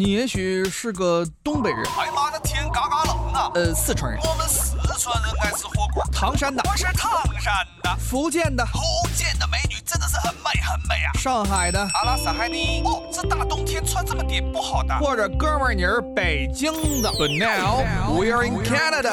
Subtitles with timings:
[0.00, 3.52] 你也许是个东北人，哎妈的天嘎嘎冷啊！
[3.54, 6.02] 呃，四川人，我们四川人爱吃火锅。
[6.10, 8.80] 唐山的，我是唐山的，福建的，福
[9.14, 11.12] 建的美女真的是很美很美啊！
[11.18, 12.80] 上海的，阿拉斯海尼。
[12.82, 14.98] 哦，这大冬天穿这么点不好的。
[15.00, 16.72] 或者哥们儿你是北京
[17.02, 17.10] 的。
[17.10, 17.84] But now
[18.18, 19.12] we are in Canada。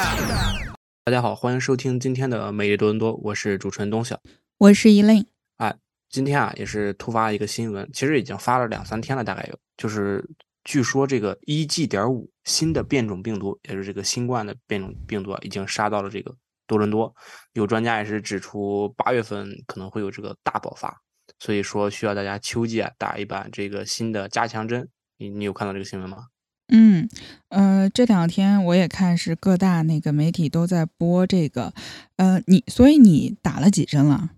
[1.03, 4.17] 大家好，欢迎收听今天的美丽多伦多，我是主持人东晓，
[4.59, 5.27] 我是依令。
[5.57, 5.75] 哎，
[6.09, 10.25] 今天啊也是突发一个新闻，其实已经发了两三天了，大概有，就是
[10.67, 16.35] 据说这个一 G 点五新的变种病毒，也是这个新冠的变种病毒啊，已经杀到了这个
[16.67, 17.15] 多伦多。
[17.53, 20.93] 有专家也是指出，八月份可能会有这个大爆发，
[21.39, 24.89] 所以说需要大家秋季啊打一版这个新的加强针。
[25.17, 26.25] 你你有看到这个新闻吗？
[26.67, 27.07] 嗯，
[27.47, 31.73] 呃，这两天我也看是各大那个媒体都在播这个，
[32.17, 34.31] 呃，你所以你打了几针了？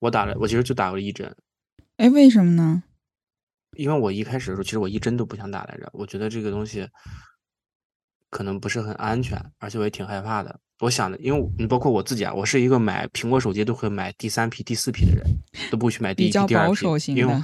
[0.00, 1.36] 我打了，我其实就打了一针。
[1.98, 2.82] 哎，为什么呢？
[3.76, 6.88] 因为我一开始的时候，其实我一针都不想打来着，我觉得这个东西
[8.30, 10.60] 可能不是很安全，而且我也挺害怕的。
[10.80, 15.24] 我想的，因为你包括我自己啊，我是一个买苹果手机都会买第三批、第四批的人，
[15.70, 17.34] 都不去买第一批、第二批，因为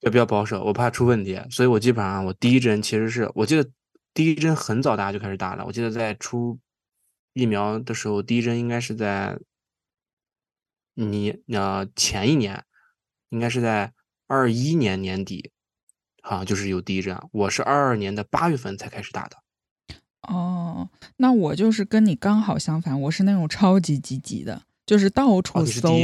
[0.00, 3.70] 也比较保守，我怕出问题，所以我基本上我第一针其实是我记得
[4.14, 6.58] 第一针很早大家就开始打了，我记得在出
[7.34, 9.38] 疫苗的时候，第一针应该是在
[10.94, 12.64] 你呃前一年，
[13.28, 13.92] 应该是在
[14.26, 15.52] 二一年年底，
[16.22, 19.36] 好像就是有第一针，我是二二年的八月份才开始打的。
[20.22, 25.96] 哦，那我就是跟你刚好相反，我是那种超级积极的，就是到处搜，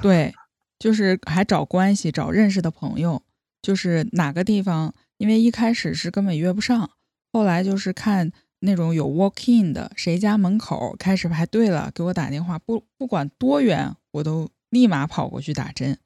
[0.00, 0.32] 对，
[0.78, 3.22] 就是还找关系，找认识的朋友。
[3.62, 6.88] 就是哪个地方，因为一开始是根本约不上，
[7.32, 15.98] 后来就是看那种有 walk in 的，谁家门口开始排队了，给我打电话，不不管多远，我都立马跑过去打针。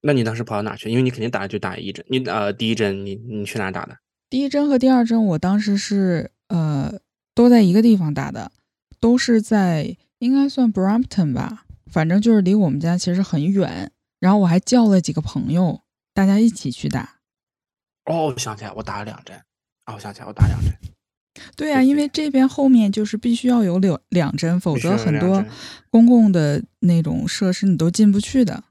[0.00, 0.88] 那你当时跑到哪去？
[0.88, 3.96] 因为你肯定打就打一针，你呃第一针你你去哪打的？
[4.30, 6.92] 第一针和第二针我当时是呃
[7.34, 8.52] 都在一个地方打的，
[9.00, 13.90] 都是在应该算 Brompton 吧，反正就是离我们家其实很远。
[14.20, 15.82] 然后我还叫了几个朋友，
[16.12, 17.18] 大家一起去打。
[18.04, 19.36] 哦，我想起来，我打了两针。
[19.86, 20.72] 哦，我想起来，我打两针。
[21.56, 25.44] 对呀，因为这边后面就是必须要有两两针，否则很多
[25.88, 28.64] 公共的那种设施你都进不去的。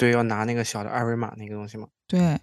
[0.00, 1.86] 对，要拿那个小的二维码那个东西嘛。
[2.06, 2.20] 对。
[2.20, 2.40] 然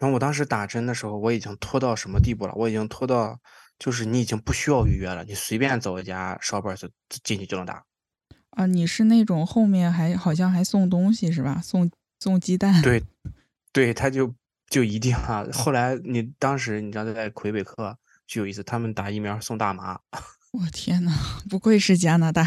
[0.00, 2.52] 后我当时打针的时候，我已经拖到什么地步了？
[2.54, 3.40] 我已经拖到，
[3.78, 6.86] 就是你已经不需要预约了，你随便走一家 shoppers
[7.24, 7.82] 进去就能打。
[8.50, 11.58] 啊，你是那种后面还好像还送东西是吧？
[11.64, 12.82] 送送鸡蛋？
[12.82, 13.02] 对，
[13.72, 14.34] 对，他就
[14.68, 15.42] 就一定啊。
[15.54, 19.98] 后来你当时你知道在魁北克就有意思，他们打疫苗送大麻。
[20.52, 21.12] 我天呐，
[21.48, 22.46] 不愧是加拿大。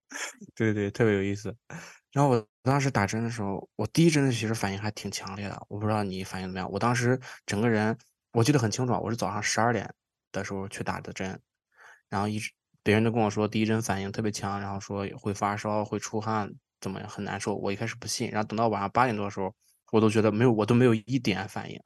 [0.54, 1.56] 对对，特别有意思。
[2.12, 6.70] 然后我当时打针的时候，我第一针其实反应还挺强烈的，我不知道你反应怎么样。
[6.70, 7.96] 我当时整个人
[8.32, 9.92] 我记得很清楚，我是早上十二点
[10.32, 11.40] 的时候去打的针，
[12.08, 12.50] 然后一直。
[12.82, 16.50] 别人都跟我说第一针反应特别强，然后说会发烧、会出汗，
[16.80, 17.54] 怎么样很难受。
[17.54, 19.54] 我一开始不信，然后等到晚上八点多的时候，
[19.92, 21.78] 我都觉得没有，我都没有一点反应。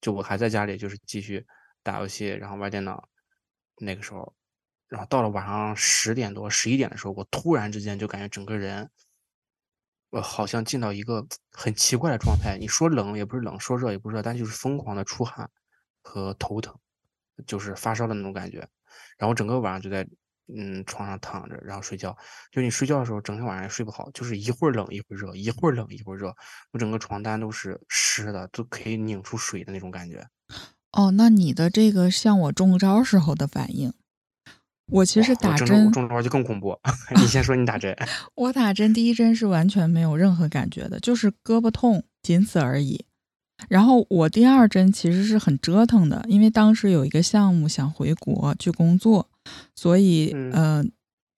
[0.00, 1.44] 就我还在家里，就是继续
[1.82, 3.08] 打游戏，然后玩电脑。
[3.80, 4.32] 那个时候，
[4.86, 8.88] 然后到了晚上十点多、十一点的时候，我突然之间就感觉整个人，
[10.10, 12.56] 我好像进到一个很奇怪的状态。
[12.58, 15.50] 你说冷也不是冷，说热也不热，但就是疯狂的出汗
[16.02, 16.74] 和头疼，
[17.46, 18.66] 就是发烧的那种感觉。
[19.18, 20.06] 然后整个晚上就在
[20.46, 22.16] 嗯床上躺着，然后睡觉。
[22.50, 26.34] 就你睡觉的时候，整天晚上也睡不好，就是一会儿冷一会儿热，一会儿冷一会儿热。
[26.72, 30.26] 我整个床单都是湿的，都可以拧出水的那种感觉。
[30.92, 33.92] 哦，那你的这个像我中招时候的反应。
[34.90, 36.78] 我其实打针中招就更恐怖。
[37.16, 37.96] 你先说你打针。
[38.34, 43.04] 我打针第一针是完全没有任何感觉的，就是胳膊痛，仅此而已。
[43.68, 49.28] 然后我第二针其实是很折腾的，因为当时有一个项目想回国去工作，
[49.74, 50.80] 所以呃，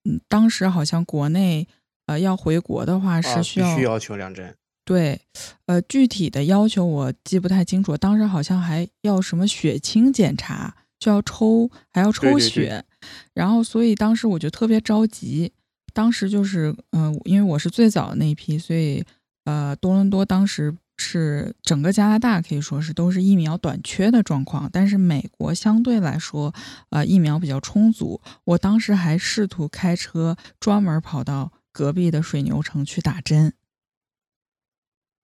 [0.05, 1.67] 嗯，当时好像国内
[2.05, 4.55] 呃要回国的话是需要需要求两针。
[4.85, 5.19] 对，
[5.65, 7.97] 呃，具体的要求我记不太清楚。
[7.97, 12.85] 当时好像还要什么血清检查，就要抽，还要抽血。
[13.33, 15.51] 然后所以当时我就特别着急。
[15.93, 19.03] 当时就是嗯，因为我是最早的那一批，所以
[19.45, 20.75] 呃，多伦多当时。
[21.03, 26.53] 是整个加拿大可以说是都是疫苗短缺的状况，但是美国相对来说，
[26.91, 28.21] 呃，疫苗比较充足。
[28.43, 33.51] 我当时还试图开车专门跑到隔壁的水牛城去打针，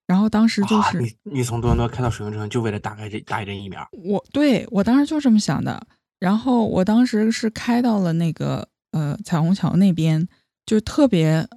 [0.07, 3.88] 然后当时就是你你从多伦多开到水牛城就为了打开这打一针疫苗？
[3.91, 5.85] 我对我当时就这么想的。
[6.19, 10.27] 然后我当时是开到了那个呃彩虹桥那边，
[10.65, 11.47] 就特别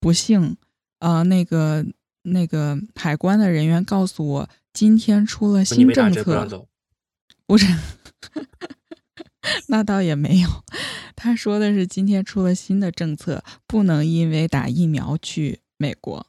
[0.00, 0.56] 不幸，
[1.00, 1.84] 呃，那个。
[2.22, 6.68] 那个海关的人员告诉我，今天出了新政策，走。
[7.46, 7.64] 不是，
[9.68, 10.48] 那倒也没有。
[11.16, 16.26] 他说的是今天出了新的政策，不能因为打疫苗去美国。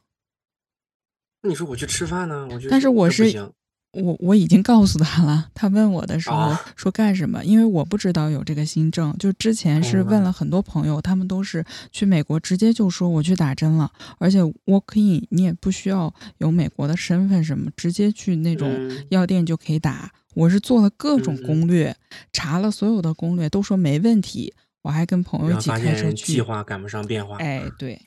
[1.42, 2.48] 那你说我去吃饭呢？
[2.50, 3.52] 我就但是我是
[3.92, 7.44] 我我已经告诉他了，他问我的时候啊说干什么？
[7.44, 20.12] 因为我不知道有这个新政，就之前是问嗯了很多朋友，他们都是去美国直接就说我去打针了，而且 walk in 你也不需要有美国的身份什么，直接去那种嗯药店就可以打。
[20.34, 21.96] 我是做了各种攻略，
[22.32, 24.54] 查了所有的攻略，都说没问题。
[24.82, 26.40] 我还跟朋友一起发现开车去计。
[26.40, 28.00] 划赶不上变化，哎，对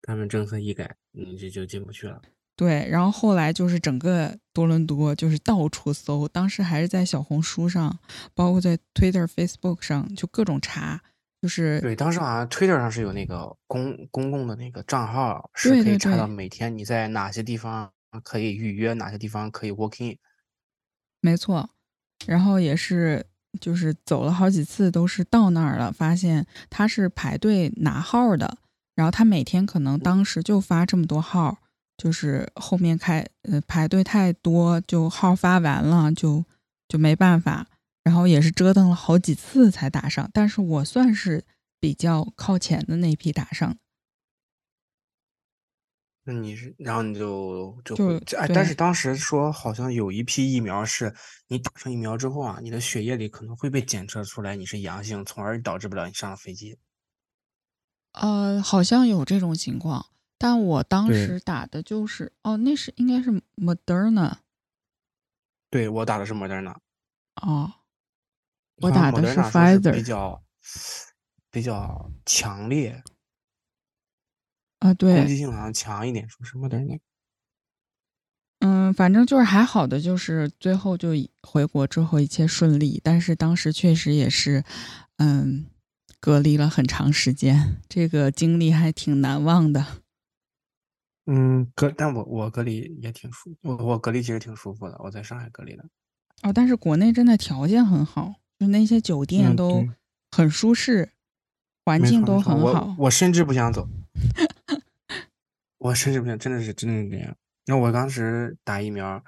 [0.00, 2.22] 他们政策一改，你这就进不去了。
[2.56, 7.98] 对，然后后来就是整个多伦多就是到处搜，当时还是在小红书上，
[8.34, 11.02] 包括在 Twitter、Facebook 上，就各种查，
[11.42, 17.92] 就是对，当时好像 Twitter 上是有那个公公共的那个账号，是可以查到每天你在哪些地方
[18.24, 20.16] 可以预约，哪些地方可以 walk in。
[21.20, 21.68] 没错，
[22.26, 23.26] 然后也是
[23.60, 28.56] 就是走了好几次，都是到那儿了，发现他是排队拿号的，
[28.94, 31.58] 然后他每天可能当时就发这么多号，
[31.96, 36.44] 就是后面开呃排队太多，就号发完了就
[36.88, 37.66] 就没办法，
[38.02, 41.44] 然后也是折腾了好几次才打上，但是我算是
[41.80, 43.76] 比较靠前的那批打上。
[46.28, 51.14] 那你是，然后你就就就哎，但是当时说好像有一批疫苗是
[51.46, 56.76] 你打上疫苗之后啊，你的血液里可能会被检测出来你是阳性，从而导致不了你上了飞机。
[58.10, 60.06] 呃，好像有这种情况，
[60.38, 64.34] 但我当时打的就是哦，那是应该是 Moderna
[65.70, 66.78] 对，我打的是莫德纳，
[67.42, 67.72] 哦，
[68.76, 70.42] 我打的是莫德纳说是比 Pfizer 比较
[71.50, 73.02] 比较强烈，
[74.78, 76.98] 啊，对攻对，击性好像强一点，说是莫德纳。
[78.60, 81.10] 嗯，反正就是还好的，就是最后就
[81.42, 84.64] 回国之后一切顺利，但是当时确实也是，
[85.18, 85.66] 嗯，
[86.20, 90.02] 隔离了很长时间，这个经历还挺难忘的。
[91.26, 95.84] 嗯，隔，但我我隔离也挺舒，我我隔离其实挺舒服的，我在上海隔离的。
[96.42, 99.88] 哦，但是国内真的条件很好，就那些酒店嗯都
[100.30, 101.10] 很舒适，
[101.84, 102.94] 环境都很好。
[102.98, 103.88] 我甚至不想走，
[105.78, 107.36] 我甚至不想，真的是真的是这样。
[107.66, 109.24] 那我当时打疫苗，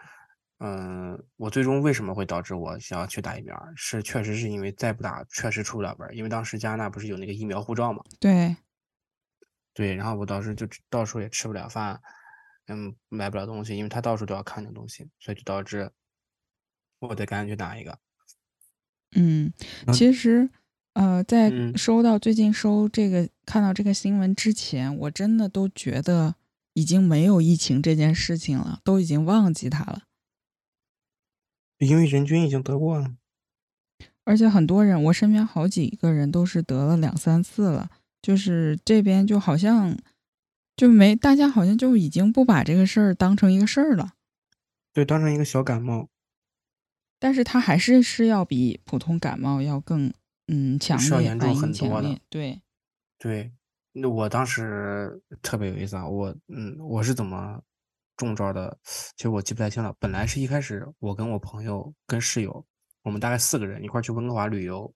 [0.58, 3.60] 嗯、我最终为什么会导致我想要去打疫苗？
[3.74, 8.02] 是确实是因为再不打确实出不了门，因为当时加拿大不是有那个疫苗护照嘛？
[8.20, 8.54] 对，
[9.78, 12.00] 对，然后我当时就吃到处也吃不了饭，
[12.66, 15.92] 嗯，买不了东西，因为他到处都要看那东西，所以就导致
[16.98, 17.96] 我得赶紧去打一个。
[19.12, 19.52] 嗯，
[19.86, 20.50] 嗯其实，
[20.94, 26.34] 呃，在嗯收到最近收这个看到这个新闻之前，我真的都觉得
[26.72, 30.02] 已经没有疫情这件事情了，都已经忘记它了。
[31.78, 33.14] 因为人均已经得过了。
[34.24, 37.88] 而且很多人，我身边好几个人都是得了两三次了，
[38.20, 39.96] 就是这边就好像
[40.76, 44.14] 就没大家好像就已经不把这个事儿当成一个事儿了，
[44.92, 46.08] 对，当成一个小感冒，
[47.18, 50.12] 但是它还是是要比普通感冒要更
[50.46, 52.60] 嗯强烈，严重很多的对，
[53.18, 53.52] 对，
[53.92, 57.60] 那我当时特别有意思啊，我嗯，我是怎么
[58.16, 58.76] 中招的？
[58.84, 59.94] 其实我记不太清了。
[59.98, 62.64] 本来是一开始我跟我朋友跟室友，
[63.02, 64.92] 我们大概四个人一块去温哥华旅游，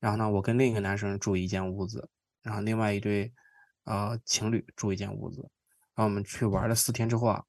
[0.00, 2.08] 然后呢，我跟另一个男生住一间屋子，
[2.42, 3.32] 然后另外一对
[3.84, 5.42] 呃情侣住一间屋子，
[5.94, 7.44] 然后我们去玩了四天之后啊，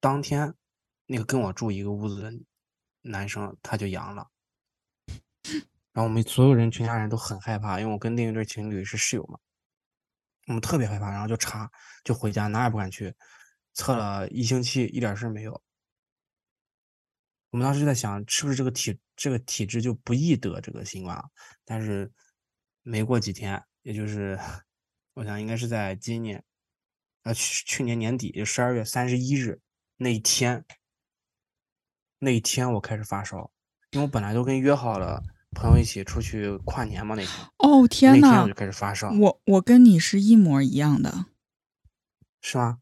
[0.00, 0.52] 当天
[1.06, 2.32] 那个跟我住一个屋子的
[3.02, 4.28] 男生他就阳了。
[5.92, 9.38] 然后我们所有人全家人都很害怕，因为我跟另一对情侣是室友嘛，
[10.48, 11.70] 我们特别害怕，然后就查，
[12.02, 13.14] 就回家，哪也不敢去，
[13.74, 15.62] 测了一星期，一点事没有。
[17.54, 21.24] 我们当时就在想，是不是这个体这个体质就不易得这个新冠啊？
[21.64, 22.10] 但是
[22.82, 24.36] 没过几天，也就是
[25.12, 26.42] 我想应该是在今年，
[27.22, 29.60] 呃去去年年底，就十二月三十一日
[29.98, 30.64] 那一天，
[32.18, 33.52] 那一天我开始发烧，
[33.92, 41.26] 因为我本来都跟约好了朋友一起出去跨年嘛，那天哦天呐那天我就，开始发烧，我我跟你是一模一样的，
[42.40, 42.80] 是吗？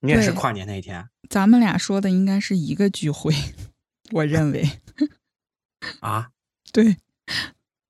[0.00, 3.32] 你也是跨年那一天咱们俩说的应该是一个聚会，
[4.12, 4.68] 我认为
[6.00, 6.30] 啊？
[6.72, 6.96] 对，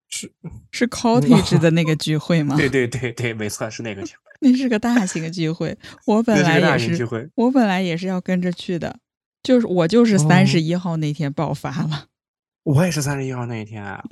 [0.08, 0.32] 是，
[0.70, 2.56] 是 cottage 的那个聚会吗？
[2.56, 5.76] 对对对对，没错，是那个聚会， 那是个大型的聚会，
[6.06, 7.30] 我本来也是。
[7.34, 8.98] 我本来也是要跟着去的，
[9.42, 12.08] 就是我就是哦三十一号那天爆发了，
[12.64, 14.04] 我也是三十一号那一天啊，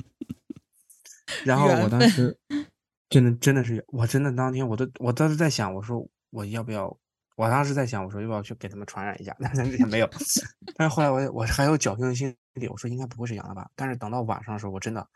[1.44, 2.36] 然后我当时
[3.08, 6.96] 真的真的是，我真的当天我都我当时在想，我说我要不要？
[7.40, 9.34] 我当时在想，我说要不要去给他们传染一下？
[9.40, 10.10] 但是也没有。
[10.76, 13.70] 但是后来我我还有侥幸心理，我说应该不会是阳了吧？
[13.74, 15.08] 但是等到晚上的时候，我真的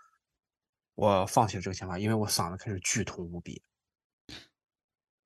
[0.94, 3.60] 我放弃了这个想法，因为我嗓子开始剧痛无比。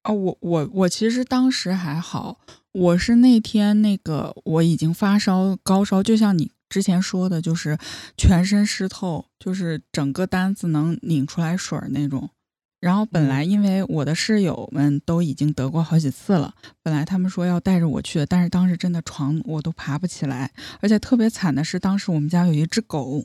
[0.03, 2.41] 哦，我我我其实当时还好，
[2.73, 7.79] 我是那天那个我已经发烧高烧，就像你之前说的，就是
[8.17, 12.31] 全身湿透，就是整个单子能拧出来水那种。
[12.81, 23.25] 然后本来因为我的室友们都已经得过好几次了，本来他们说要带着我去的，但是当时真的床我都爬不起来，而且特别惨的是，当时我们家有一只狗，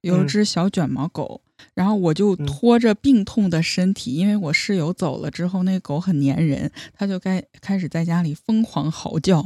[0.00, 1.42] 有一只小卷毛狗。
[1.74, 9.42] 然后我就拖着病痛的身体，因为我室友走了之后，那个狗很粘人，它就该开始在家里疯狂嚎叫，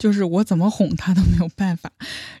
[0.00, 1.92] 就是我怎么哄他都没有办法。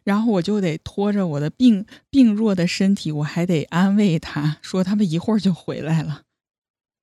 [0.02, 6.22] 然后我就得拖着我的病病弱的身体，我还得安慰他，说他们一会儿就回来了。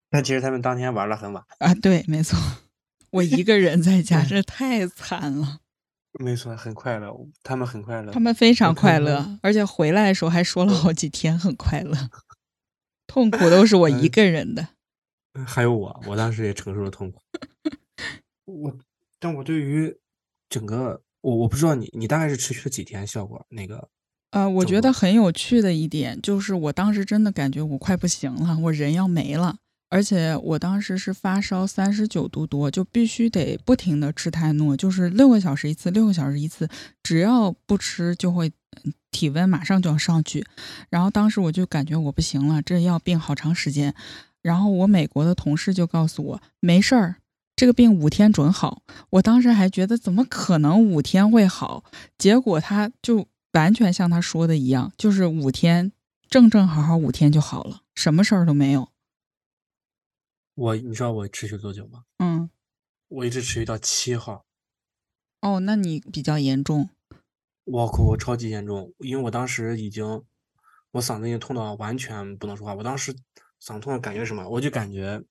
[0.10, 2.40] 但其实他们当天玩了很晚啊，对，没错，
[3.12, 5.60] 我一个人在家， 这太惨了。
[6.20, 12.10] 没错，很快乐，他们很快乐，他们非常快乐， 而且回来的时候还说了好几天很快乐，
[13.06, 14.70] 痛苦都是我一个人的。
[15.46, 17.22] 还有我，我当时也承受了痛苦。
[18.46, 18.76] 我，
[19.20, 19.96] 但我对于
[20.50, 23.46] 整个，我我不知道你，你大概是持续了几天效果？
[23.50, 23.90] 那个，
[24.32, 29.58] 呃，我觉得很有趣的一点就是，我当时真的感觉我快不行了，我人要没了。
[29.90, 36.68] 而且我当时是发烧三十九度多，就必须得不停的吃泰诺，就是六个小时一次，六个小时一次，
[37.02, 38.52] 只要不吃就会
[39.12, 40.46] 体温马上就要上去。
[40.90, 43.96] 然后当时我就感觉我不行了，这要病好长时间。
[44.42, 47.16] 然后我美国的同事就告诉我没事儿，
[47.58, 48.84] 这个病五天准好。
[49.10, 51.84] 我当时还觉得怎么可能五天会好？
[52.18, 55.92] 结果他就完全像他说的一样，就是五天
[56.30, 58.90] 正正好好五天就好了，什么事儿都没有。
[60.54, 62.04] 我，你知道我持续多久吗？
[62.20, 62.50] 嗯，
[63.08, 64.46] 我一直持续到七号。
[65.42, 66.90] 哦，那你比较严重。
[67.64, 70.24] 我靠，我超级严重，因为我当时已经，
[70.92, 72.76] 我嗓子已经痛到完全不能说话。
[72.76, 73.16] 我当时
[73.60, 74.48] 嗓痛的感觉什么？
[74.48, 75.24] 我就感觉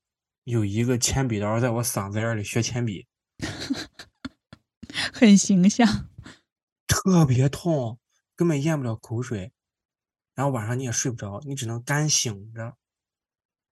[0.47, 3.09] 有一个铅笔刀在我嗓子眼里削铅笔，
[5.12, 6.09] 很形象。
[6.87, 7.99] 特别痛，
[8.37, 9.50] 根本咽不了口水，
[10.37, 12.75] 然后晚上你也睡不着，你只能干醒着。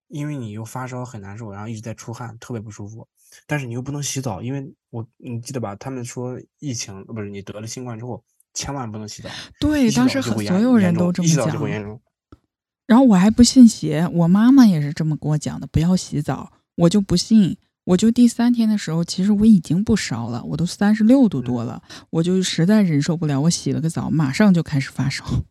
[0.08, 3.06] 因为你又发烧很难受，然后一直在出汗，特别不舒服。
[3.46, 5.76] 但是你又不能洗澡，因为我你记得吧？
[5.76, 9.30] 他们说疫情不是你得了新冠之后，千万不能洗澡。
[9.60, 12.00] 对，当时所有人都这么讲。
[12.86, 16.52] 然后我还不信邪，我妈妈也是这么跟我讲的，不要洗澡。
[16.76, 25.24] 我就不信，我就第三天的时候，其实我已经不烧了，我都三十六度多了，我就实在忍受不了，我洗了个澡，马上就开始发烧。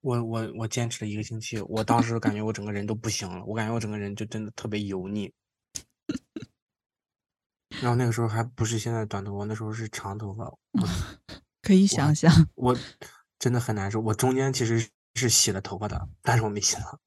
[0.00, 5.32] 我我我坚持了一个星期，我当时感觉我整个人都不行了，我感觉我整个人就真的特别油腻。
[7.80, 10.50] 然后那个时候还不是现在短头发，那时候是长头发，
[11.60, 12.32] 可以想象。
[12.54, 12.76] 我
[13.38, 17.00] 真的很难受，我中间其实是洗了头发的，但是我没洗了，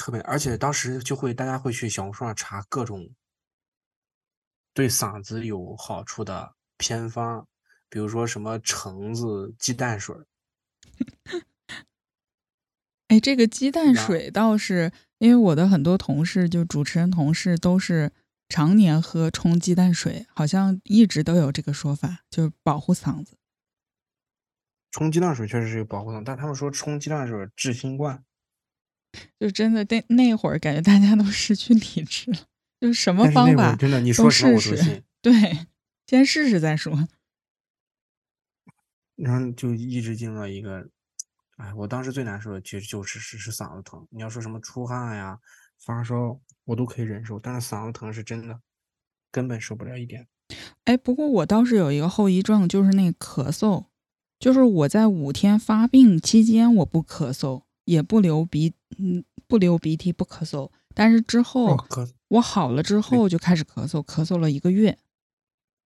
[0.00, 0.18] 特别。
[0.22, 3.10] 而且当时就会大家会去小红书上查各种
[4.72, 7.46] 对嗓子有好处的偏方，
[7.90, 10.16] 比如说什么橙子鸡蛋水。
[13.08, 18.12] 哎，这个鸡蛋水倒是，因为我的很多同事，就主持人同事，都是
[18.48, 23.36] 常年喝冲鸡蛋水，好像一直都有这个说法，就是保护嗓子。
[24.92, 28.24] 冲鸡蛋水确实是有保护嗓，但他们说冲鸡蛋水治新冠，
[29.38, 32.38] 就真的那那会儿感觉大家都失去理智了，
[32.80, 35.32] 就什么方法真的你说试试，对，
[36.06, 37.08] 先试试再说。
[39.16, 40.88] 然后就一直进入了一个，
[41.56, 44.06] 哎，我当时最难受的其实就是是是嗓子疼。
[44.10, 45.38] 你要说什么出汗呀、
[45.78, 48.60] 发烧，我都可以忍受，但是嗓子疼是真的，
[49.30, 50.26] 根本受不了一点。
[50.84, 53.88] 哎，不过我倒是有一个后遗症，就是那咳嗽，
[54.38, 61.76] 就是我在五天发病期间我不咳嗽，也不流鼻，嗯，不流鼻涕，不咳嗽，但是之后
[62.28, 64.96] 我好了之后就开始咳嗽，咳嗽了一个月。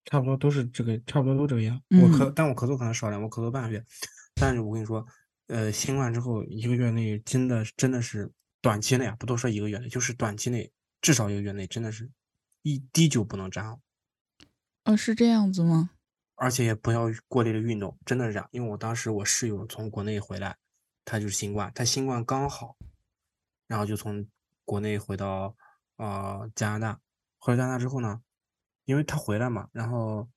[0.04, 1.82] 差不多都是这个，差不多都这个样。
[1.92, 3.82] 我咳，但我咳嗽可能少点，我咳嗽半个月。
[4.36, 5.06] 但是我跟你说，
[5.48, 8.30] 呃，新冠之后一个月内，真的真的是
[8.62, 10.70] 短期内啊，不多说一个月内，就是短期内
[11.02, 12.12] 至少一个月内，真的是
[12.64, 13.80] 一滴酒不能沾。
[14.84, 15.92] 哦，是这样子吗？
[16.36, 18.50] 而且也不要过烈的运动，真的是这样。
[18.52, 20.58] 因为我当时我室友从国内回来，
[21.06, 22.76] 他就是新冠，他新冠刚好，
[23.68, 24.28] 然后就从
[24.66, 25.56] 国内回到
[25.98, 27.00] 呃加拿大，
[27.40, 28.22] 回到加拿大之后呢。
[28.86, 30.28] 因为他回来嘛，然后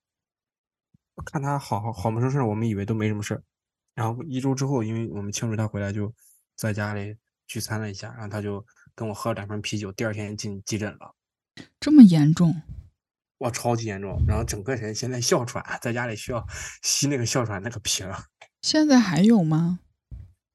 [1.25, 3.43] 看他好好好没什么事我们以为都没什么事
[3.93, 6.15] 然后一周之后，因为我们庆祝他回来，就
[6.55, 7.17] 在家里
[7.49, 11.13] 聚餐了一下，然后他就跟我喝了两瓶啤酒，第二天进急诊了，
[11.81, 12.55] 这么严重？
[13.39, 16.47] 哇，超级严重，然后整个人现在哮喘， 在家里需要
[16.83, 18.17] 吸那个哮喘那个瓶儿。
[18.63, 19.81] 现在还有吗？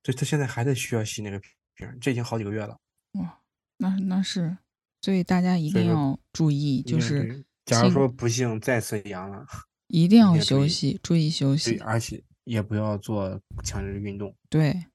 [0.04, 1.40] 对他现在还在需要吸那个
[1.76, 2.78] 瓶儿，这已经好几个月了。
[3.14, 3.42] 哇，
[3.78, 4.58] 那那是，
[5.02, 9.46] 所以大家一定要注意，就嗯是假如说不幸再次阳了，
[9.88, 11.78] 一定要休息，注意休对，息。
[11.80, 14.36] 而且也不要做强制运动。
[14.50, 14.86] 对，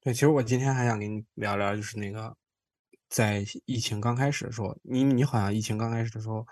[0.00, 2.36] 对，其实我今天还想跟你聊聊，就是那个
[3.08, 6.46] 在疫情刚开始的时候，你你好像疫情刚开始的时候，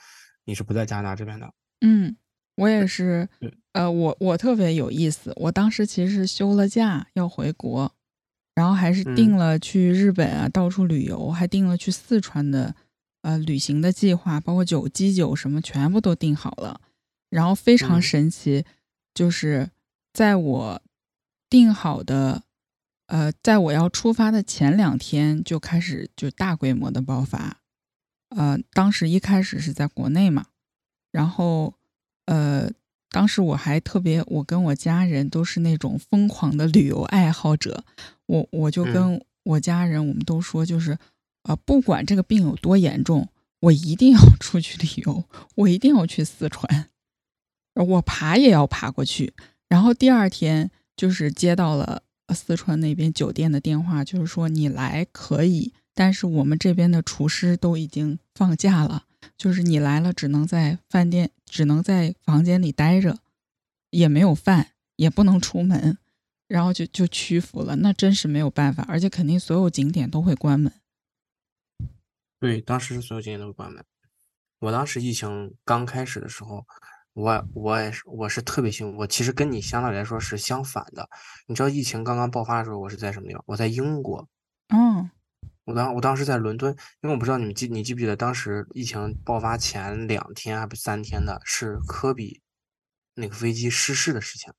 [0.44, 1.52] 你是不在加拿大这边的。
[1.80, 2.16] 嗯，
[2.56, 7.92] 我也是对，呃，我我特别有意思，我当时其实是休了假要回国，
[8.54, 12.74] 然后还是定嗯了去日本啊到处旅游，还定了去四川的
[13.22, 16.80] 呃旅行的计划，包括酒基酒什么全部都定好了。
[17.30, 18.64] 然后非常嗯神奇，
[19.12, 19.70] 就是
[20.12, 20.82] 在我
[21.50, 22.44] 定好的，
[23.08, 27.60] 呃，在我要出发的前两天就开始就大规模的爆发。
[28.28, 30.46] 呃，当时一开始是在国内嘛，
[31.10, 31.74] 然后
[32.26, 32.70] 呃，
[33.14, 37.84] 当时我还特别，我跟我家人都是那种疯狂的旅游爱好者，
[38.26, 40.98] 我我就嗯跟我家人，我们都说就是，
[41.44, 43.28] 呃，不管这个病有多严重，
[43.60, 45.22] 我一定要出去旅游，
[45.54, 46.88] 我一定要去四川，
[47.74, 49.32] 我爬也要爬过去。
[49.68, 59.04] 然后第二天就是接到了呃四川那边酒店的电话，就是说你来可以，但是我们这边的厨师都已经放假了，
[59.36, 63.18] 就是你来了只能在饭店，只能在房间里待着，
[63.90, 65.98] 也没有饭，也不能出门，
[66.46, 67.76] 然后就就屈服了。
[67.76, 70.72] 那真是没有办法，而且肯定所有景点都会关门。
[72.40, 73.84] 对，当时所有景点都关门。
[74.60, 76.66] 我当时疫情刚开始的时候，
[77.12, 81.08] 我我也是我是特别幸运，我其实跟你相对来说是相反的。
[81.46, 83.42] 你知道疫情刚刚爆发的时候，我是在什么地方？
[83.46, 84.28] 我在英国。
[84.68, 85.10] 嗯
[85.64, 92.42] 我当我当时在伦敦，因为我不知道你们记你记不记得，当时疫情爆发前两天还不是三天的，是科比
[93.14, 94.52] 那个飞机失事的事情。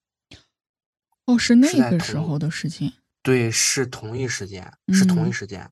[1.25, 2.93] 哦，是那个时候的事情。
[3.21, 5.71] 对，是同一时间，是同一嗯时间，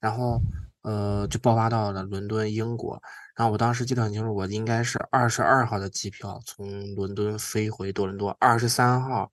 [0.00, 0.40] 然后
[0.82, 3.00] 呃就爆发到了伦敦，英国。
[3.36, 9.30] 然后我当时记得很清楚，我应该是二十二号的机票从伦敦飞回多伦多，二十三号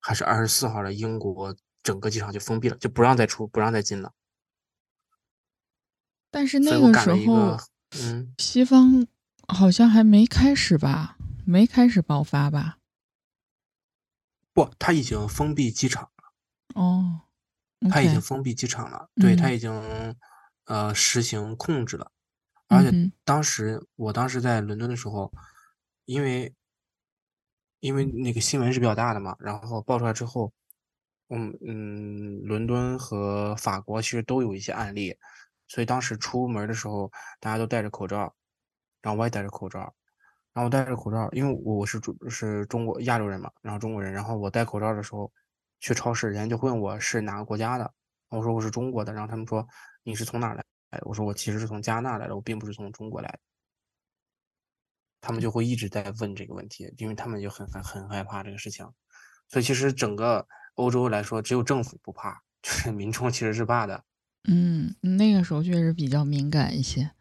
[0.00, 4.12] 还是二十四号的英国整个机场就封闭了，就不让再出，不让再进了。
[6.30, 7.56] 但是那个时候，
[8.00, 9.06] 嗯，西方
[9.46, 12.78] 好像还没开始吧，没开始爆发吧？
[14.52, 17.20] 不，他已经封闭机场了，哦
[17.90, 20.16] 他已经封闭机场了，对，他嗯已经
[20.64, 22.10] 呃实行控制了。
[22.66, 25.32] 而且当时，我当时在伦敦的时候，
[26.04, 26.52] 因为
[27.80, 30.52] 因为那个新闻是比较大的嘛，然后爆出来之后，
[31.28, 35.16] 嗯嗯，伦敦和法国其实都有一些案例，
[35.68, 38.34] 所以当时出门的时候，大家都戴着口罩，
[39.02, 39.78] 然后我也戴着口罩，
[40.52, 45.30] 然后我戴着口罩，因为我是中是中国亚洲人嘛，然后中国人，然后我戴口罩的时候
[45.78, 47.92] 去超市，人家就问我是哪个国家的，
[48.30, 49.66] 我说我是中国的，然后他们说
[50.02, 51.00] 你是从哪来的？
[51.02, 53.38] 我说我其实是从加拿大来的，我并不是从中国来的。
[55.20, 58.88] 他们就会一直在问这个问题，因为他们就很很很害怕这个事情。
[59.48, 64.02] 所以其实整个欧洲来说，只有政府不怕，就是民众其实是怕的。
[64.44, 67.12] 嗯，那个时候确实比较敏感一些。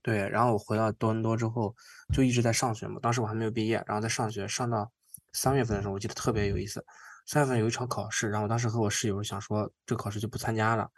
[0.00, 1.74] 对，然后我回到多伦多之后，
[2.12, 2.98] 就一直在上学嘛。
[3.00, 4.90] 当时我还没有毕业，然后在上学，上到
[5.32, 6.84] 三月份的时候，我记得特别有意思。
[7.24, 10.90] 三月份有一场考试，然后我当时和我室友想说，这考试就不参加了，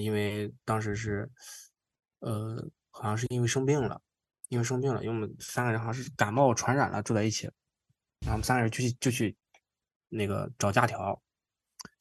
[0.00, 1.30] 因为当时是，
[2.18, 2.56] 呃，
[2.90, 4.00] 好像是因为生病了，
[4.48, 7.44] 因为生病了，因为我们三个人好像是感冒传染了，住在一起，
[8.22, 9.36] 然后我们三个人就去就去
[10.08, 11.22] 那个找假条，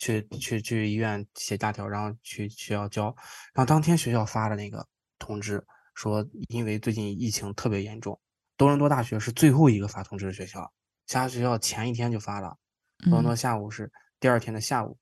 [0.04, 3.06] 去去去医院写假条，然后去学校交，
[3.54, 4.86] 然后当天学校发的那个
[5.18, 8.20] 通知说，因为最近疫情特别严重，
[8.58, 10.70] 多伦多大学是最后一个发通知的学校，
[11.06, 12.58] 其他学校前一天就发了，
[13.04, 13.38] 多伦多嗯。
[13.38, 13.90] 下午是
[14.20, 14.98] 第二天的下午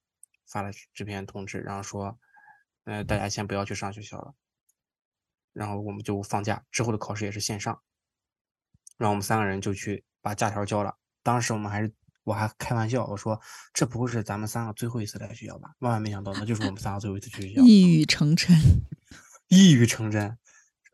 [0.45, 2.15] 发了这篇通知，然后说，
[2.83, 4.35] 呃，大家先不要去上学校了，
[5.51, 7.81] 然后我们就放假，之后的考试也是线上，
[8.99, 10.95] 然后我们三个人就去把假条交了。
[11.23, 11.91] 当时我们还是
[12.23, 13.39] 我还开玩笑，我说
[13.73, 15.71] 这不会是咱们三个最后一次来学校吧？
[15.79, 17.61] 万万没想到，那就是我们三个最后一次去学校。
[17.65, 18.53] 一语成谶。
[19.47, 20.37] 一语成真，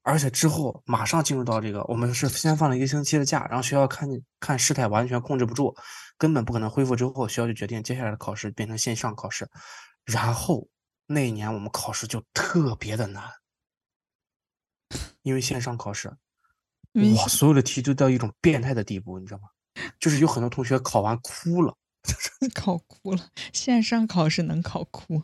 [0.02, 4.10] 而且之后马上进入到这个，我们是先放了一个星期的假，然后学校看
[4.40, 5.76] 看事态完全控制不住，
[6.18, 9.48] 根本不可能恢复之后，学校就决定接下来的考试变成线上考试，
[10.06, 10.68] 然后
[11.06, 13.24] 那一年我们考试就特别的难，
[15.22, 16.10] 因为线上考试，
[17.16, 19.50] 哇，所有的题都到一种变态的地步，你知道吗？
[20.00, 21.76] 就是有很多同学考完哭了，
[22.54, 25.22] 考哭了，线上考试能考哭。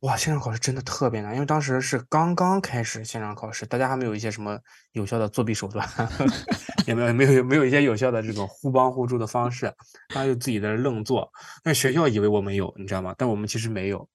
[0.00, 4.58] 哇，线上考试真的特别难，因为当时是刚刚开始线上考试，大家还没有一些什么
[4.90, 5.88] 有效的作弊手段，
[6.84, 9.72] 也没有没有没有一些有效的这种互帮互助的方式，
[10.08, 11.30] 大家就自己在那愣做。
[11.62, 13.14] 但学校以为我们有，你知道吗？
[13.16, 14.08] 但我们其实没有。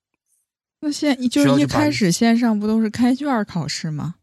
[0.81, 4.15] 那现就是一开始线上不都是开卷考试吗？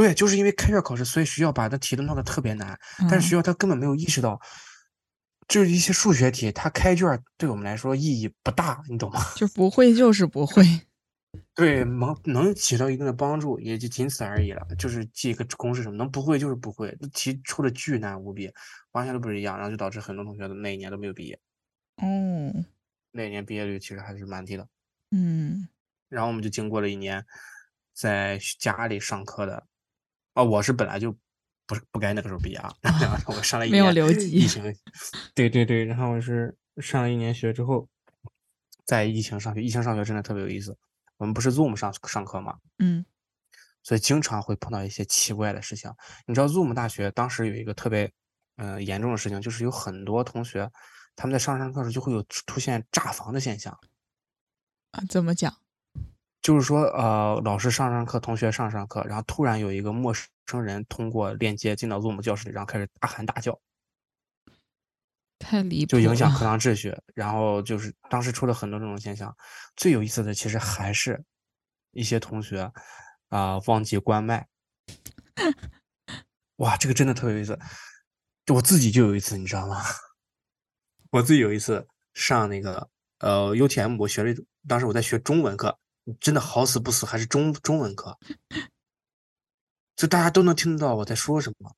[0.00, 4.40] 对，就是因为开卷考试，所以学校把那题都弄得特别难，但是学校他根本没有意识到。
[5.46, 9.20] 就是一些数学题，它开卷对我们来说意义不大，你懂吗？
[9.34, 10.62] 就不会就是不会，
[11.56, 14.64] 对，能能起到一定的帮助，也就仅此而已了。
[14.78, 16.96] 就是记一个公式什么，能不会就是不会。
[17.00, 18.48] 那题出的巨难无比，
[18.92, 21.36] 完全都不是一样，然后就导致很多同学的那一年都没有毕业。
[21.96, 22.06] 哦，
[23.10, 24.68] 那一年毕业率其实还是蛮低的。
[25.10, 25.66] 嗯，
[26.08, 27.26] 然后我们就经过了一年
[27.92, 29.66] 在家里上课的，
[30.40, 31.16] 啊，我是本来就。
[31.66, 32.74] 不是不该那个时候毕业啊！
[32.82, 34.28] 然后我上了一年，没有留级。
[34.28, 34.60] 疫情，
[35.36, 37.88] 对对对，然后我是上了一年学之后，
[38.84, 39.62] 在疫情上学。
[39.62, 40.76] 疫情上学真的特别有意思。
[41.16, 42.58] 我们不是 Zoom 上上课吗？
[42.80, 43.06] 嗯。
[43.84, 45.88] 所以经常会碰到一些奇怪的事情。
[46.26, 48.12] 你知道 Zoom 大学当时有一个特别
[48.56, 50.68] 嗯严重的事情，就是有很多同学
[51.14, 53.72] 他们在上上课时就会有出现炸房的现象。
[54.90, 55.04] 啊？
[55.08, 55.56] 怎么讲？
[56.42, 60.14] 就是说，呃，老师上上课，同学上上课，然后突然有一个陌
[60.46, 63.60] 生人通过链接进到 Zoom 教室里，然后开始大喊大叫，
[65.38, 66.96] 太离谱，就影响课堂秩序。
[67.14, 69.36] 然后就是当时出了很多这种现象。
[69.76, 71.22] 最有意思的其实还是
[71.92, 72.72] 一些同学
[73.28, 74.48] 啊忘记关麦。
[76.56, 77.58] 哇，这个真的特别有意思。
[78.48, 79.82] 我自己就有一次，你知道吗？
[81.12, 84.34] 我自己有一次上那个呃 UTM，我学了，
[84.66, 85.78] 当时我在学中文课。
[86.20, 88.18] 真的好死不死，还是中中文课，
[89.96, 91.74] 就大家都能听得到我在说什么。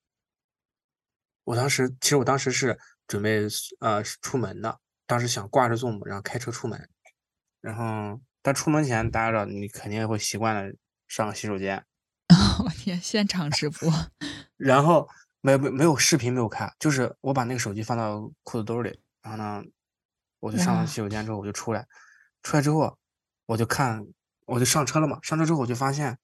[1.44, 3.46] 我当时其实我当时是准备
[3.80, 6.88] 呃出门的，当时想挂着 Zoom，然后开车出门。
[7.60, 10.72] 然后但出门前，大家知道你肯定会习惯了
[11.08, 11.84] 上个洗手间。
[12.64, 13.92] 我天，现场直播。
[14.56, 15.08] 然后
[15.40, 19.62] 没没没有视频没有开，就是我把那个手机放到裤子兜里，然后呢，
[20.38, 21.86] 我就上完洗手间之后我就出来，
[22.42, 22.96] 出来之后
[23.52, 24.06] 我就看。
[24.44, 26.18] 我就上车了嘛，上车之后我就发现，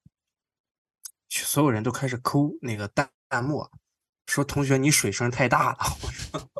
[1.30, 3.70] 所有人都开始抠那个弹弹幕，
[4.26, 6.50] 说同学你水声太大了，我说，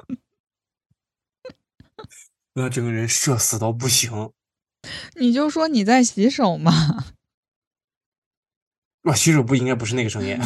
[2.55, 4.33] 那整个人社死到不行。
[5.21, 6.73] 你就说你在洗手嘛，
[9.03, 10.39] 我 洗手不应该不是那个声音。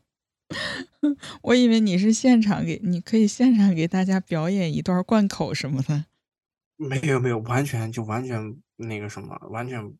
[1.42, 6.04] 我以为你是现场给，你可以现场给大家表演一段贯口什么的。
[6.76, 9.96] 没有没有，完全就完全那个什么，完全。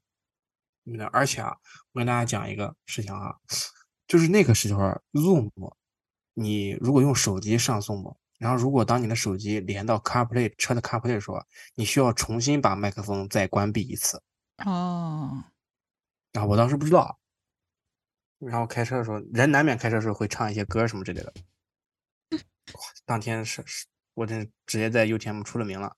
[1.12, 1.57] 而且啊，
[1.93, 3.37] 我跟大家讲一个事情啊，
[4.09, 4.81] 就是那个时候
[5.12, 5.51] Zoom，
[6.35, 11.45] 你如果用手机上 Zoom，然后如果当你的手机连到 CarPlay 车的 CarPlay 的时候，
[11.77, 14.21] 你需要重新把麦克风再关闭一次。
[14.64, 15.45] 哦。
[16.33, 17.21] 然后我当时不知道，
[18.38, 21.33] 然后开车的时候，人难免开车的时候会唱一些歌什么之类的。
[22.33, 25.97] 哇，当天是是，我真直接在 UTM 出了名了。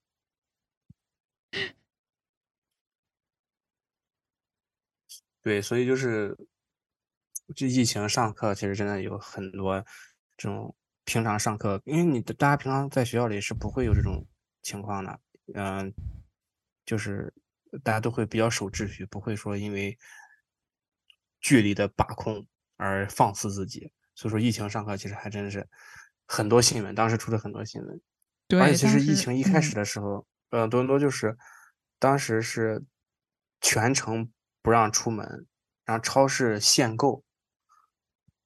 [5.43, 6.37] 对，所以就是，
[7.57, 9.85] 这疫情上课其实真的有很多
[10.37, 10.73] 这种
[11.05, 14.25] 平常上课，因为你大家平常在学校里是不会有这种
[14.63, 15.21] 情况的，
[15.55, 15.93] 嗯，
[16.87, 17.35] 就是
[17.83, 19.99] 大家都会比较守秩序，不会说因为
[21.41, 23.93] 距离的把控而放肆自己。
[24.15, 25.69] 所以说疫情上课其实还真是
[26.25, 28.01] 很多新闻，当时出了很多新闻。
[28.47, 31.37] 对，而且其实疫情一开始的时候，呃，多伦多就是
[31.99, 32.85] 当时是
[33.61, 34.31] 全程。
[34.63, 35.47] 不让出门，
[35.85, 37.23] 然后超市限购，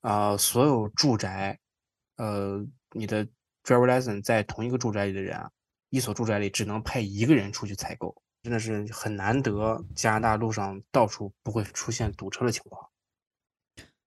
[0.01, 1.59] 啊，所有住宅，
[2.17, 3.27] 呃，你的
[3.63, 5.51] driver license 在同一个住宅里的人啊，
[5.91, 9.85] 一所住宅里只能派一个人出去采购，真的是很难得。
[9.95, 12.89] 加拿大路上到处不会出现堵车的情况。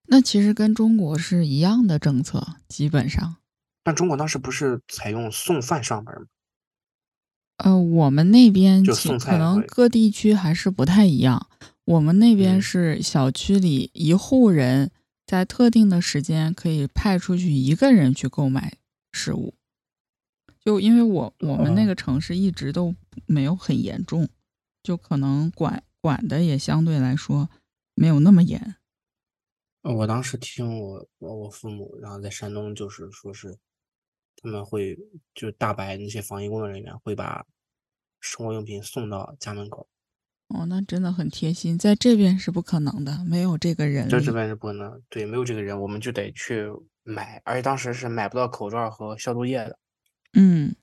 [0.04, 3.36] 那其实跟中国是一样的政策，基本上。
[3.84, 6.26] 但中国当时不是采用送饭上门吗？
[7.64, 11.48] 呃，我们那边可能各地区还是不太一样。
[11.84, 14.90] 我们那边是小区里一户人
[15.26, 18.74] 在特定的时间可以派出去一个人去购买
[19.12, 19.54] 食物，
[20.64, 22.94] 就因为我我们那个城市一直都
[23.26, 24.28] 没有很严重，
[24.82, 27.48] 就可能管管的也相对来说
[27.94, 28.76] 没有那么严。
[29.82, 33.58] 我当时听我我父母，然后在山东就是说是
[34.42, 34.98] 他们会
[35.34, 37.46] 就大白那些防疫工作人员会把
[38.20, 39.88] 生活用品送到家门口。
[40.48, 44.08] 哦，那真的很贴心，在这边是不可能的，没有这个人。
[44.08, 46.68] 在这边是不可能，对，没有这个人，我们就得去
[47.04, 49.78] 买，而且当时是买不到口罩和消毒液的，
[50.32, 50.74] 嗯，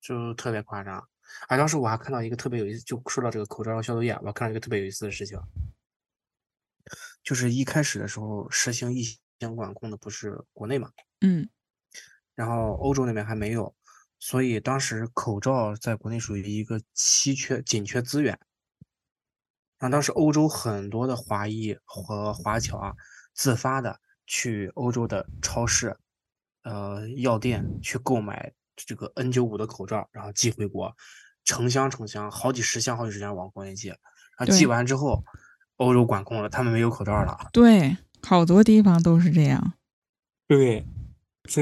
[0.00, 1.08] 就特别夸张。
[1.48, 5.36] 而，当时我还看到一个特别有意思，就说到这个口罩和消毒液，我看到一个特别有意思的事情，
[7.24, 9.02] 就是一开始的时候实行疫
[9.40, 11.48] 情管控的不是国内嘛，嗯
[12.38, 13.74] 然后欧洲那边还没有，
[14.20, 18.38] 所以当时口罩在国内属于一个稀缺、紧缺资源。
[19.80, 22.94] 然后当时欧洲很多的华裔和华侨啊，
[23.34, 25.96] 自发的去欧洲的超市、
[26.62, 30.94] 呃药店去购买这个 N95 的口罩，然后寄回国，
[31.44, 33.88] 成箱成箱，好几十箱、好几十箱往国内寄。
[33.88, 33.98] 然
[34.38, 35.24] 后寄完之后，
[35.78, 37.36] 欧洲管控了，他们没有口罩了。
[37.52, 39.72] 对，好多地方都是这样。
[40.46, 40.86] 对，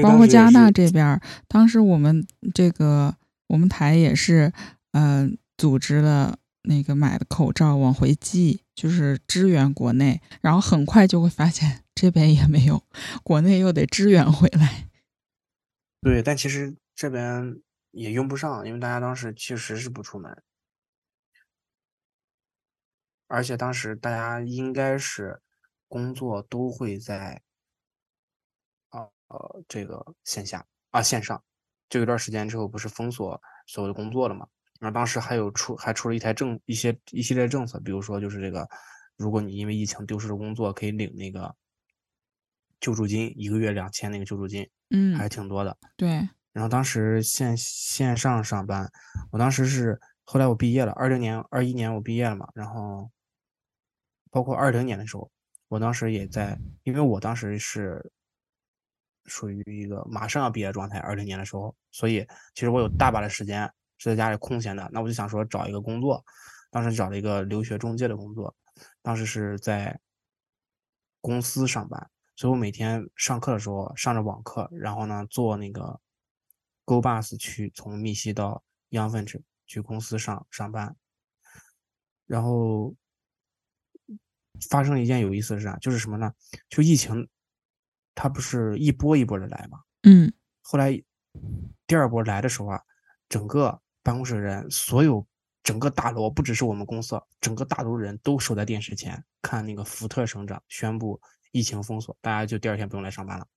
[0.03, 3.15] 包括加拿大这边，当时我们这个
[3.47, 4.51] 我们台也是，
[4.91, 12.83] 呃，组织了那个买的口罩往回寄，就是支援国内，然后很快就会发现这边也没有，
[13.23, 14.87] 国内又得支援回来。
[16.01, 17.59] 对，但其实这边
[17.91, 20.43] 也用不上，因为大家当时确实是不出门，
[23.27, 25.41] 而且当时大家应该是
[25.87, 27.46] 工作都会在啊
[29.29, 31.41] 呃这个线下啊线上，
[31.89, 34.47] 就有段时间之后不是封锁所有的工作了嘛，
[34.79, 38.67] 然后当时还有出还出了一台政一些一系列政策，比如说就是这个，
[39.15, 41.55] 如果你因为疫情丢失了工作，可以领那个
[42.79, 45.77] 救助金，一个月两千那个救助金，嗯还嗯，挺多的。
[45.95, 46.09] 对，
[46.53, 48.89] 然后当时线线上上班，
[49.31, 53.09] 我当时是后来我毕业了，二零年二一年我毕业了嘛，然后
[54.29, 55.31] 包括二零年的时候，
[55.67, 58.11] 我当时也在，因为我当时是
[59.27, 66.23] 属于一个马上要毕业状态，二零年的时候，所以其实我有大把的时间是在家里空闲的，那我就想说找一个工作，
[66.71, 68.55] 当时找了一个留学中介的工作，
[69.01, 69.99] 当时是在
[71.21, 75.99] 公司上班，所以我每天上课的时候上着网课，然后呢坐那个
[76.85, 80.95] Go Bus 去从密西到养分去去公司上上班，
[82.25, 82.95] 然后
[84.69, 86.33] 发生了一件有意思的事啊，就是什么呢？
[86.69, 87.27] 就疫情，
[88.19, 90.91] 它不是一波一波的来嘛，嗯，后来
[91.85, 92.81] 第二波来的时候啊，
[93.29, 95.23] 整个办公室的人，所有
[95.61, 103.47] 整个大楼，不只是我们公司，整个大楼人都守在电视前看那个福特省长宣布疫情封锁，大家就第二天不用来上班了。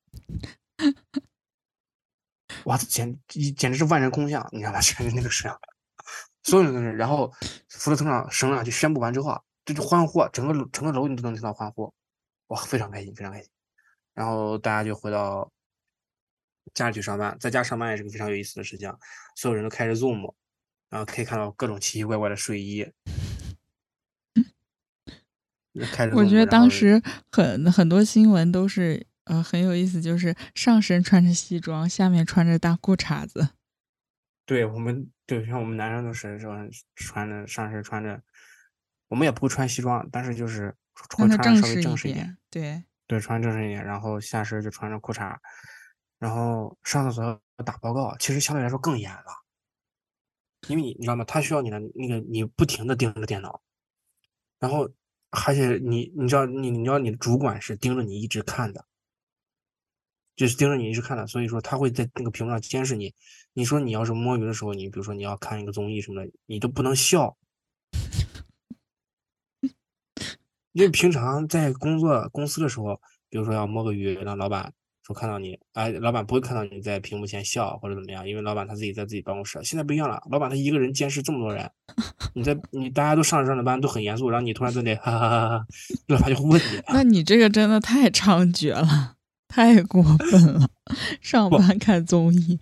[2.64, 3.18] 哇，简
[3.56, 4.80] 简直是万人空巷，你知道吧？
[4.84, 5.58] 全是那个摄像，
[6.42, 6.92] 所有人都是。
[6.92, 7.32] 然后
[7.70, 11.94] 福特省长省长就宣布完之后啊，这就欢呼，整个楼整个楼你都能听到欢呼，
[12.48, 13.50] 哇，非常开心，非常开心。
[14.20, 15.50] 然后大家就回到
[16.74, 18.94] 家里去上班，在家上班也是个非常有意思的事情。
[19.34, 20.34] 所有人都开着 Zoom，
[20.90, 22.86] 然后可以看到各种奇奇怪怪的睡衣。
[25.90, 27.02] 开着我觉得当时
[27.32, 33.48] 很很多新闻都是呃很有意思，就是上身穿着西装，下面穿着大裤衩子。
[34.44, 36.54] 对我们对像我们男生都是说
[36.94, 38.22] 穿着上身穿着，
[39.08, 42.12] 我们也不会穿西装，但是就是会穿的穿着稍微正式一。
[42.12, 45.36] 点，对，对，穿正式一点，然后下身就穿着裤衩，
[46.20, 49.24] 然后上厕所要打报告，其实相对来说更严了，
[50.68, 51.24] 因为你你知道吗？
[51.24, 53.60] 他需要你的那个你不停的盯着电脑，
[54.60, 54.88] 然后
[55.30, 58.86] 而且你你知道你你知道你的主管是盯着你一直看的，
[60.36, 63.12] 就是盯着你一直看的，所以说他会在那个屏幕上监视你。
[63.54, 67.36] 你说你要是摸鱼的时候，你比如说你要看一个综艺什么的，你都不能笑。
[70.72, 79.58] 因为平常在工作公司的时候，比如说要摸个鱼，让老板说看到你，哎，老板不会看到你在屏幕前笑或者怎么样，因为老板他自己在自己办公室。
[79.64, 81.68] 现在不一样了，老板他一个人监视这么多人，
[82.34, 85.66] 你在你大家都上着上着班都很严肃，然后你突然在那里哈哈哈哈，
[86.08, 89.16] 老板就会问你，那你这个真的太猖獗了，
[89.48, 90.68] 太过分了！
[91.20, 92.60] 上班看综艺，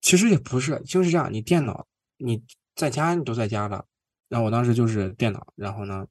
[0.00, 1.86] 其实也不是，就是这样，你电脑
[2.18, 2.42] 你
[2.74, 3.84] 在家你都在家了，
[4.28, 6.06] 然后我当时就是电脑，然后呢，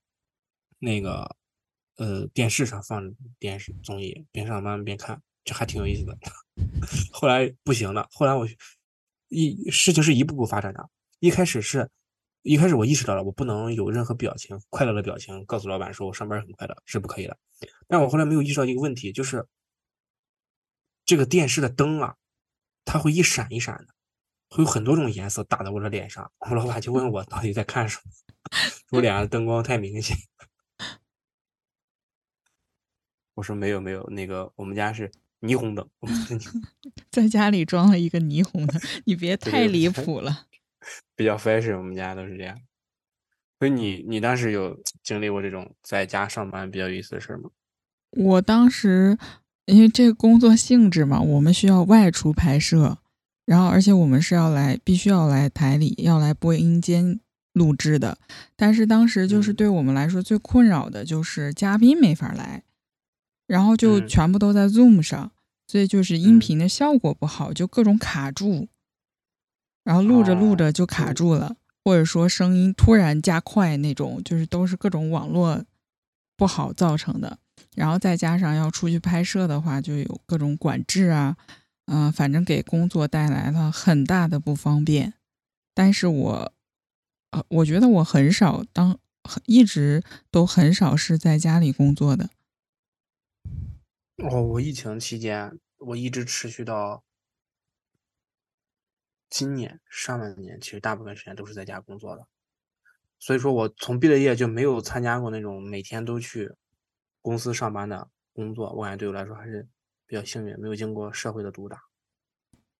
[0.79, 1.35] 那个
[1.97, 6.17] 呃电视上放着电视综艺，边上班边看，这还挺有意思的。
[7.11, 8.47] 后来不行了，后来我
[9.29, 11.89] 一事情是一步步发展的，一开始是。
[12.47, 17.35] 一开始我意识到了，我不能有任何表情，快乐的表情，告诉老板说我上班很快乐是不可以的。
[17.87, 19.47] 但我后来没有意识到一个问题，就是
[21.07, 22.17] 这个电视的灯啊，
[22.85, 23.95] 它会一闪一闪的，
[24.47, 26.31] 会有很多种颜色打在我的脸上。
[26.37, 28.11] 我老板就问我到底在看什么，
[28.93, 30.15] 我脸上的灯光太明显。
[33.35, 35.87] 我说没有没有，那个我们家是霓虹灯，
[37.11, 40.47] 在家里装了一个霓虹灯，你别太离谱了。
[41.15, 42.57] 比较 fashion，我们家都是这样。
[43.57, 47.49] 所以你你当时有经历过这种在家上班比较有意思的事吗？
[48.11, 49.17] 我当时
[49.65, 52.97] 因为这个工作性质嘛，我们需要外出拍摄，
[53.45, 57.19] 然后而且我们是要来，必须要来台里，要来播音间
[57.53, 58.17] 录制的。
[58.55, 62.63] 但是当时就是嗯对我们来说最困扰的就是嘉宾没法来，
[63.47, 65.31] 然后就嗯全部都在 Zoom 上，
[65.67, 68.67] 所以就是音嗯频的效果不好，就各种卡住，
[69.83, 75.63] 然后录着录哦着就卡住了，或者说声音突然加快那种，就是都是各种网络
[76.35, 77.37] 不好造成的。
[77.75, 81.35] 然后再加上要出去拍摄的话，就有各种管制啊，
[81.87, 85.13] 嗯、反正给工作带来了很大的不方便。
[85.73, 86.53] 但是我，
[87.31, 92.29] 呃，我觉得我很少当，很一直都很少是在家里工作的。
[94.17, 97.03] 哦，我疫情期间，我一直持续到
[99.29, 102.25] 今年上半年，其实大部分时间都是在家工作的。
[103.19, 106.51] 所以说我从毕了业就没有参加过那种每天都去
[107.21, 109.67] 公司上班的工作，我感觉对我来说还是
[110.07, 111.81] 比较幸运，没有经过社会的毒打。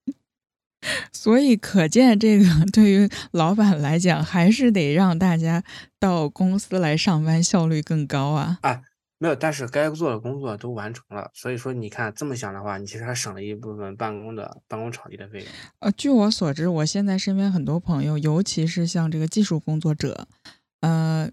[1.12, 5.63] 所以可见，这个对于老板来讲，还是得让大家
[6.00, 8.60] 到公司来上班，效率更高啊。
[9.26, 15.48] 没有，但是该做的工作都完成了，所以说你看这么想的话，你其实还省了一部分办公的办公场地的费用。
[15.80, 20.28] 呃，据我所知，我现在身边很多朋友，尤其是像这个技术工作者，
[20.82, 21.28] 呃，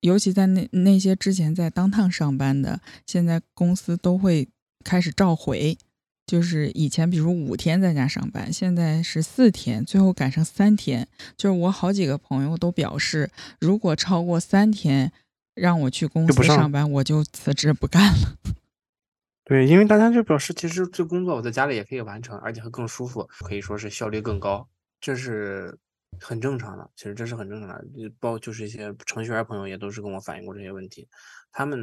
[0.00, 4.46] 尤其在那那些之前在当趟上班的，现在公司都会
[4.84, 5.78] 开始召回，
[6.26, 11.08] 就是以前比如五天在家上班，现在是四天，最后改成三天。
[11.38, 15.10] 就是我好几个朋友都表示，如果超过三天，
[15.54, 18.36] 让我去公司上班，我就辞职不干了。
[19.44, 24.68] 对，因为大家就表示，其实这工作我在家里也可以完成，而且会更舒服，可以说是效率更高，
[25.00, 25.76] 这是
[26.20, 26.88] 很正常的。
[26.94, 31.08] 其实这是很正常的，就包就是一些程序员朋友也都是跟我反映过这些问题，
[31.50, 31.78] 他们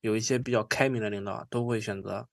[0.00, 2.28] 有一些比较开明的领导都会选择，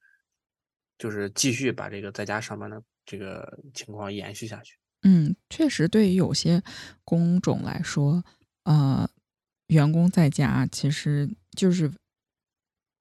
[0.97, 4.77] 就是继续把这个在家上班的这个情况延续下去。
[5.03, 6.63] 嗯，确实，对于有些
[7.03, 8.23] 工种来说，
[8.63, 9.07] 呃，
[9.67, 11.91] 员工在家其实就是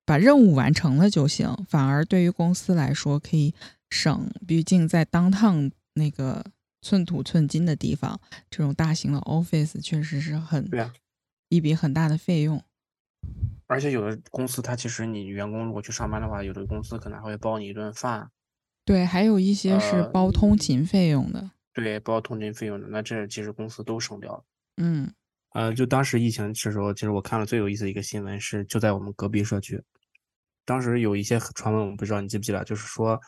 [0.06, 3.54] 把任务完成了就行，反而对于公司来说可以
[3.90, 6.44] 省，毕竟在当趟那个
[6.82, 10.92] 寸土寸金的地方，这种大型的 office 确实是很对啊，
[11.48, 12.62] 一笔很大的费用。
[13.66, 18.30] 而且有的公司它其实你员工如果去上班的话，有的公司可能还会包你一顿饭，
[18.84, 21.50] 对，还有一些是呃包通勤费用的。
[21.72, 24.44] 对，包通勤费用的，那这其实公司都省掉了。
[24.76, 25.10] 嗯
[25.54, 29.80] 呃，就当时疫情的时候，其实我看了最有意思的一个新闻是，就在我们隔壁社区，
[30.64, 33.20] 当时有一些传闻，我不知道你记不记得，就是说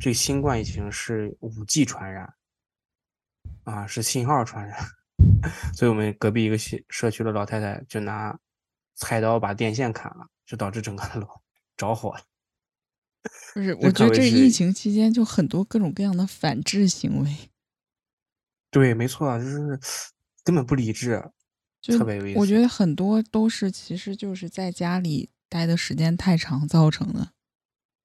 [0.00, 2.34] 这新冠疫情是五 G 传染，
[3.64, 4.78] 啊，是信号传染，
[5.76, 8.38] 所以我们隔壁一个社社区的老太太就拿
[8.94, 11.28] 菜刀把电线砍了，就导致整个楼
[11.76, 12.22] 着火了。
[13.52, 17.50] 不是，我觉得这疫情期间就很多各种各样的反制行为。
[18.70, 19.78] 对，没错啊，就是
[20.44, 21.35] 根本不理智，就
[21.92, 22.38] 特别有意思。
[22.38, 27.32] 我觉得很多都是，其实就是在家里待的时间太长造成的。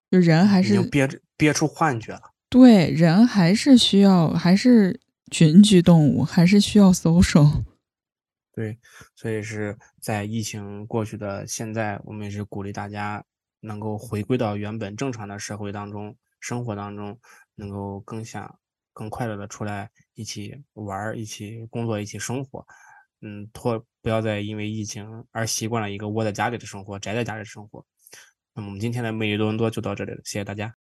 [0.09, 2.33] 就人还是憋憋出幻觉了。
[2.49, 7.63] 对人还是需要，还是群居动物，还是需要 social。
[8.53, 8.77] 对，
[9.15, 13.23] 所以是在疫情过去的现在，我们也是鼓励大家
[13.61, 17.17] 能够回归到原本正常的社会当中、生活当中，
[17.55, 18.59] 能够更想、
[18.91, 22.67] 更快乐的出来一起玩儿、一起工作、一起生活。
[23.21, 27.85] 嗯，脱不要再因为疫情而习惯了一个窝在家里的生活、宅在家里的生活。
[28.53, 30.73] 那么我们今天的魅力多伦多就到这里了，谢谢大家。